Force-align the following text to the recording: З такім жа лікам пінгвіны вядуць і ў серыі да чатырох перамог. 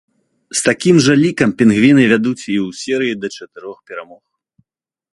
З 0.59 0.63
такім 0.67 0.95
жа 1.07 1.13
лікам 1.23 1.49
пінгвіны 1.59 2.03
вядуць 2.13 2.39
і 2.39 2.55
ў 2.65 2.81
серыі 2.81 3.19
да 3.27 3.35
чатырох 3.37 3.77
перамог. 3.93 4.23